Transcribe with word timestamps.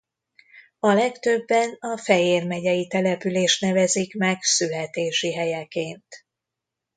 A 0.79 0.91
legtöbben 0.93 1.75
a 1.79 1.97
Fejér 1.97 2.47
megyei 2.47 2.87
települést 2.87 3.61
nevezik 3.61 4.15
meg 4.15 4.41
születési 4.41 5.33
helyeként. 5.33 6.25